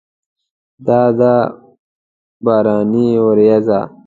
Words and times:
دا 0.85 1.01
ده 1.19 1.33
باراني 2.43 3.07
ورېځه! 3.25 3.79